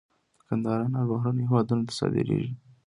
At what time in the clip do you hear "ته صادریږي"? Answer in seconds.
1.87-2.51